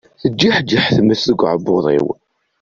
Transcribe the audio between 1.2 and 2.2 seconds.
di tɛebbuḍt-iw.